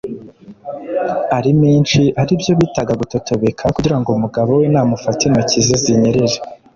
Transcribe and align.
ari 1.37 1.51
menshi 1.61 2.01
ari 2.21 2.33
byo 2.41 2.53
bitaga 2.59 2.93
gutotobeka 3.01 3.63
kugira 3.75 3.97
ngo 3.99 4.09
umugabo 4.17 4.49
we 4.59 4.65
namufata 4.73 5.21
intoki 5.27 5.59
ze 5.65 5.75
zinyerere. 5.83 6.37